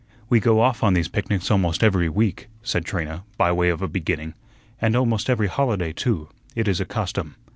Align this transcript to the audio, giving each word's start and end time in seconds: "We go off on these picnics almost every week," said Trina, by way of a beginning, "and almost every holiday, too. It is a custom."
"We 0.29 0.39
go 0.39 0.61
off 0.61 0.81
on 0.83 0.95
these 0.95 1.07
picnics 1.07 1.51
almost 1.51 1.83
every 1.83 2.09
week," 2.09 2.47
said 2.63 2.85
Trina, 2.85 3.23
by 3.37 3.51
way 3.51 3.69
of 3.69 3.83
a 3.83 3.87
beginning, 3.87 4.33
"and 4.81 4.95
almost 4.95 5.29
every 5.29 5.45
holiday, 5.47 5.93
too. 5.93 6.27
It 6.55 6.67
is 6.67 6.79
a 6.81 6.85
custom." 6.85 7.35